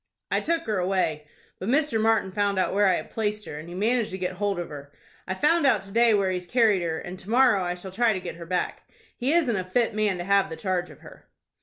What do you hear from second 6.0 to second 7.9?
where he carried her, and to morrow I